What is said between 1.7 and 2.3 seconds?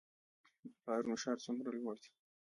لوړ دی؟